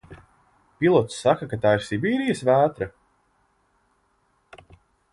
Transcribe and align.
Pilots 0.83 1.19
saka, 1.25 1.49
ka 1.51 1.59
tā 1.67 1.75
ir 1.77 1.85
Sibīrijas 1.89 2.43
vētra? 2.51 2.91